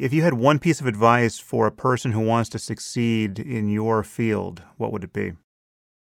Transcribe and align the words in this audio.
If 0.00 0.14
you 0.14 0.22
had 0.22 0.32
one 0.32 0.58
piece 0.58 0.80
of 0.80 0.86
advice 0.86 1.38
for 1.38 1.66
a 1.66 1.70
person 1.70 2.12
who 2.12 2.20
wants 2.20 2.48
to 2.50 2.58
succeed 2.58 3.38
in 3.38 3.68
your 3.68 4.02
field, 4.02 4.62
what 4.78 4.92
would 4.92 5.04
it 5.04 5.12
be? 5.12 5.34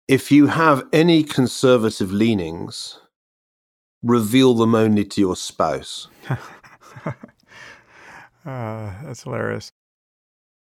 If 0.07 0.30
you 0.30 0.49
have 0.49 0.87
any 0.92 1.22
conservative 1.22 2.12
leanings, 2.12 3.01
reveal 4.03 4.53
them 4.53 4.74
only 4.74 5.06
to 5.06 5.22
your 5.22 5.37
spouse. 5.37 6.09
uh, 6.29 7.12
that's 8.45 9.22
hilarious. 9.22 9.70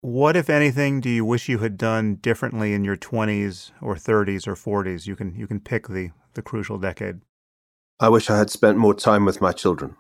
What, 0.02 0.36
if 0.36 0.50
anything, 0.50 1.00
do 1.00 1.12
you 1.12 1.24
wish 1.24 1.48
you 1.48 1.60
had 1.60 1.78
done 1.78 2.16
differently 2.16 2.74
in 2.74 2.84
your 2.84 2.98
20s 2.98 3.70
or 3.80 3.94
30s 3.94 4.48
or 4.48 4.56
40s? 4.56 5.06
You 5.06 5.16
can 5.16 5.36
you 5.36 5.46
can 5.46 5.60
pick 5.60 5.88
the 5.88 6.10
the 6.34 6.42
crucial 6.42 6.80
decade. 6.80 7.22
I 8.00 8.10
wish 8.10 8.32
I 8.32 8.40
had 8.40 8.50
spent 8.50 8.80
more 8.80 8.96
time 8.96 9.24
with 9.24 9.40
my 9.40 9.52
children. 9.52 9.98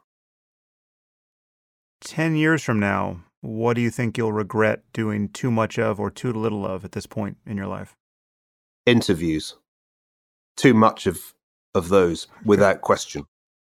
10 2.04 2.35
years 2.35 2.61
from 2.61 2.79
now, 2.79 3.23
what 3.41 3.75
do 3.75 3.81
you 3.81 3.89
think 3.89 4.17
you'll 4.17 4.33
regret 4.33 4.84
doing 4.94 5.30
too 5.30 5.49
much 5.49 5.80
of 5.80 5.99
or 5.99 6.09
too 6.09 6.31
little 6.31 6.66
of 6.66 6.85
at 6.85 6.91
this 6.91 7.05
point 7.05 7.38
in 7.45 7.57
your 7.57 7.67
life? 7.67 7.95
Interviews. 8.85 9.55
Too 10.55 10.73
much 10.73 11.08
of 11.08 11.34
of 11.75 11.89
those 11.89 12.27
without 12.45 12.81
question. 12.81 13.25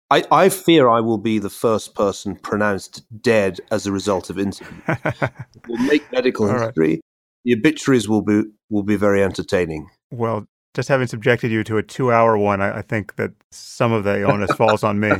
I, 0.09 0.23
I 0.31 0.49
fear 0.49 0.89
I 0.89 0.99
will 0.99 1.20
be 1.20 1.39
the 1.39 1.49
first 1.49 1.95
person 1.95 2.36
pronounced 2.36 3.03
dead 3.22 3.59
as 3.72 3.86
a 3.86 3.91
result 3.91 4.30
of 4.30 4.38
interview. 4.38 4.81
we'll 5.67 5.88
make 5.88 6.11
medical 6.11 6.48
All 6.48 6.55
right. 6.55 6.66
history. 6.66 7.02
The 7.45 7.53
obituaries 7.53 8.09
will 8.09 8.22
be 8.22 8.44
will 8.70 8.84
be 8.84 8.95
very 8.95 9.23
entertaining. 9.23 9.89
Well, 10.11 10.48
just 10.73 10.89
having 10.89 11.08
subjected 11.08 11.52
you 11.52 11.63
to 11.66 11.77
a 11.77 11.84
two 11.84 12.11
hour 12.11 12.38
one, 12.38 12.61
I, 12.61 12.80
I 12.80 12.81
think 12.81 13.16
that 13.16 13.31
some 13.52 13.91
of 13.91 14.03
the 14.03 14.23
onus 14.23 14.52
falls 14.52 14.84
on 14.84 15.00
me. 15.00 15.11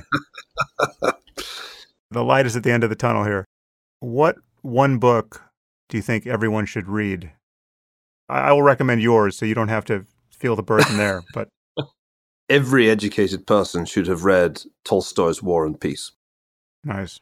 The 2.12 2.24
light 2.24 2.46
is 2.46 2.56
at 2.56 2.64
the 2.64 2.72
end 2.72 2.84
of 2.84 2.90
the 2.90 2.96
tunnel 2.96 3.24
here. 3.24 3.46
What 4.02 4.36
one 4.62 4.98
book 5.00 5.42
do 5.90 5.98
you 5.98 6.04
think 6.04 6.28
everyone 6.28 6.66
should 6.66 6.88
read? 6.88 7.32
I, 8.30 8.40
I 8.40 8.52
will 8.52 8.64
recommend 8.64 9.02
yours 9.02 9.38
so 9.38 9.46
you 9.46 9.56
don't 9.56 9.70
have 9.70 9.86
to 9.86 10.06
feel 10.30 10.56
the 10.56 10.64
burden 10.64 10.98
there, 10.98 11.24
but 11.34 11.48
Every 12.50 12.90
educated 12.90 13.48
person 13.48 13.86
should 13.86 14.08
have 14.08 14.26
read 14.26 14.62
Tolstoy's 14.84 15.42
War 15.42 15.66
and 15.66 15.80
Peace. 15.80 16.12
nice. 16.84 17.18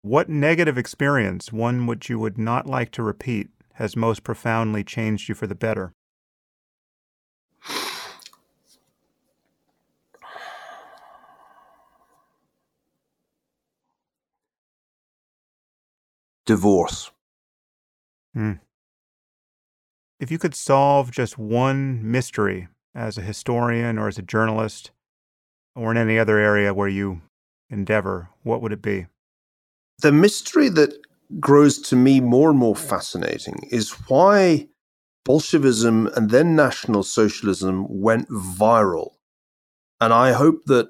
What 0.00 0.28
negative 0.30 0.78
experience, 0.78 1.52
one 1.52 1.86
which 1.86 2.08
you 2.08 2.18
would 2.18 2.38
not 2.38 2.66
like 2.66 2.90
to 2.92 3.02
repeat, 3.02 3.50
has 3.74 3.94
most 3.94 4.24
profoundly 4.24 4.82
changed 4.82 5.28
you 5.28 5.34
for 5.34 5.46
the 5.46 5.54
better? 5.54 5.92
Divorce. 16.46 17.10
Hmm. 18.34 18.54
If 20.18 20.30
you 20.30 20.38
could 20.38 20.54
solve 20.54 21.10
just 21.10 21.38
one 21.38 22.08
mystery 22.08 22.68
as 22.94 23.18
a 23.18 23.22
historian 23.22 23.98
or 23.98 24.08
as 24.08 24.18
a 24.18 24.22
journalist 24.22 24.90
or 25.74 25.90
in 25.90 25.96
any 25.96 26.18
other 26.18 26.38
area 26.38 26.74
where 26.74 26.88
you 26.88 27.22
endeavor, 27.70 28.28
what 28.42 28.62
would 28.62 28.72
it 28.72 28.82
be? 28.82 29.06
The 30.00 30.12
mystery 30.12 30.68
that 30.70 30.94
grows 31.40 31.78
to 31.78 31.96
me 31.96 32.20
more 32.20 32.50
and 32.50 32.58
more 32.58 32.76
fascinating 32.76 33.68
is 33.70 33.90
why 34.08 34.68
Bolshevism 35.24 36.08
and 36.16 36.30
then 36.30 36.56
National 36.56 37.02
Socialism 37.02 37.86
went 37.88 38.28
viral. 38.28 39.12
And 40.00 40.12
I 40.12 40.32
hope 40.32 40.64
that 40.66 40.88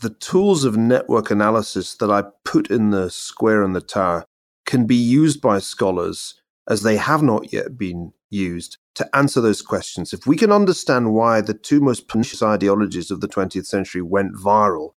the 0.00 0.10
tools 0.10 0.64
of 0.64 0.76
network 0.76 1.30
analysis 1.30 1.94
that 1.96 2.10
I 2.10 2.24
put 2.44 2.70
in 2.70 2.90
the 2.90 3.10
square 3.10 3.62
and 3.62 3.74
the 3.74 3.80
tower 3.80 4.24
can 4.66 4.86
be 4.86 4.96
used 4.96 5.40
by 5.40 5.58
scholars 5.58 6.40
as 6.68 6.82
they 6.82 6.96
have 6.96 7.22
not 7.22 7.52
yet 7.52 7.78
been 7.78 8.12
used 8.30 8.78
to 8.96 9.16
answer 9.16 9.40
those 9.40 9.62
questions. 9.62 10.12
If 10.12 10.26
we 10.26 10.36
can 10.36 10.50
understand 10.50 11.14
why 11.14 11.40
the 11.40 11.54
two 11.54 11.80
most 11.80 12.08
pernicious 12.08 12.42
ideologies 12.42 13.10
of 13.10 13.20
the 13.20 13.28
20th 13.28 13.66
century 13.66 14.02
went 14.02 14.34
viral, 14.34 14.90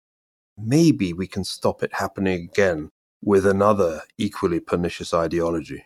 maybe 0.57 1.13
we 1.13 1.27
can 1.27 1.44
stop 1.44 1.83
it 1.83 1.94
happening 1.94 2.50
again 2.51 2.89
with 3.22 3.45
another 3.45 4.01
equally 4.17 4.59
pernicious 4.59 5.13
ideology. 5.13 5.85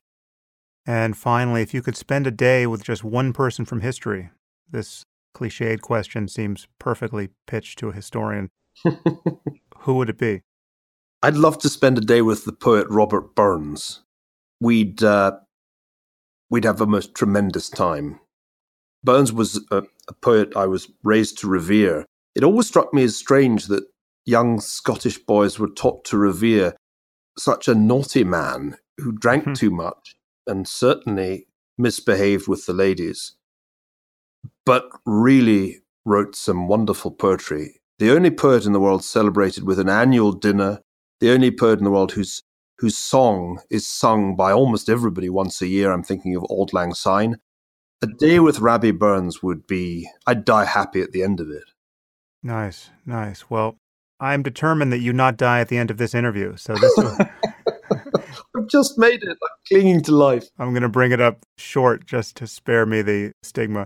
And 0.86 1.16
finally, 1.18 1.62
if 1.62 1.74
you 1.74 1.82
could 1.82 1.96
spend 1.96 2.28
a 2.28 2.32
day 2.32 2.68
with 2.68 2.84
just 2.84 3.04
one 3.04 3.34
person 3.34 3.66
from 3.66 3.82
history, 3.82 4.30
this 4.70 5.04
cliched 5.36 5.82
question 5.82 6.28
seems 6.28 6.68
perfectly 6.80 7.30
pitched 7.48 7.80
to 7.80 7.90
a 7.90 7.94
historian. 7.94 8.50
Who 9.80 9.96
would 9.96 10.10
it 10.10 10.18
be? 10.18 10.42
I'd 11.24 11.36
love 11.36 11.60
to 11.60 11.70
spend 11.70 11.98
a 11.98 12.02
day 12.02 12.22
with 12.22 12.46
the 12.46 12.52
poet 12.54 12.88
Robert 12.90 13.36
Burns. 13.36 14.02
We'd 14.60 15.04
uh, 15.04 15.34
we'd 16.50 16.64
have 16.64 16.82
a 16.82 16.88
most 16.88 17.14
tremendous 17.16 17.70
time. 17.70 18.20
Burns 19.04 19.32
was 19.32 19.64
a, 19.72 19.84
a 20.08 20.14
poet 20.22 20.56
I 20.56 20.68
was 20.68 20.92
raised 21.04 21.38
to 21.40 21.48
revere. 21.48 22.06
It 22.36 22.44
always 22.44 22.68
struck 22.68 22.94
me 22.94 23.04
as 23.04 23.16
strange 23.16 23.68
that 23.68 23.84
young 24.26 24.60
Scottish 24.60 25.18
boys 25.18 25.60
were 25.60 25.70
taught 25.70 26.06
to 26.06 26.18
revere 26.18 26.76
such 27.38 27.68
a 27.68 27.76
naughty 27.76 28.24
man 28.24 28.78
who 28.98 29.12
drank 29.12 29.46
Hmm. 29.46 29.54
too 29.54 29.72
much 29.72 30.16
and 30.48 30.68
certainly 30.68 31.48
misbehaved 31.78 32.48
with 32.48 32.66
the 32.66 32.74
ladies, 32.74 33.34
but 34.66 34.86
really 35.06 35.82
wrote 36.06 36.36
some 36.36 36.68
wonderful 36.68 37.12
poetry. 37.12 37.80
The 38.00 38.12
only 38.12 38.32
poet 38.32 38.66
in 38.66 38.74
the 38.74 38.80
world 38.80 39.04
celebrated 39.04 39.64
with 39.64 39.80
an 39.80 39.90
annual 39.90 40.32
dinner, 40.32 40.82
the 41.22 41.32
only 41.32 41.52
poet 41.52 41.80
in 41.80 41.86
the 41.86 41.92
world 41.92 42.12
whose 42.12 42.44
whose 42.80 42.98
song 42.98 43.62
is 43.70 43.86
sung 43.86 44.36
by 44.36 44.52
almost 44.52 44.90
everybody 44.90 45.30
once 45.30 45.62
a 45.62 45.68
year. 45.68 45.92
I'm 45.92 46.04
thinking 46.04 46.36
of 46.36 46.44
Auld 46.50 46.74
Lang 46.74 46.96
Syne. 46.96 47.38
A 48.02 48.08
day 48.08 48.40
with 48.40 48.60
Rabbie 48.60 48.90
Burns 48.90 49.44
would 49.44 49.68
be, 49.68 50.10
I'd 50.26 50.44
die 50.44 50.66
happy 50.66 51.02
at 51.02 51.12
the 51.12 51.22
end 51.22 51.40
of 51.40 51.52
it. 51.52 51.66
Nice, 52.42 52.90
nice. 53.06 53.52
Well, 53.52 53.78
I'm 54.20 54.42
determined 54.42 54.92
that 54.92 54.98
you 54.98 55.14
not 55.14 55.38
die 55.38 55.60
at 55.60 55.68
the 55.68 55.78
end 55.78 55.92
of 55.92 55.98
this 55.98 56.16
interview. 56.16 56.58
So 56.58 56.74
this 56.74 57.00
I've 58.58 58.68
just 58.68 58.98
made 58.98 59.22
it. 59.22 59.38
I'm 59.44 59.58
clinging 59.68 60.02
to 60.04 60.16
life. 60.16 60.48
I'm 60.58 60.72
going 60.72 60.82
to 60.82 60.90
bring 60.90 61.12
it 61.12 61.22
up 61.22 61.46
short 61.60 62.08
just 62.08 62.36
to 62.38 62.48
spare 62.48 62.88
me 62.88 63.04
the 63.04 63.32
stigma. 63.44 63.86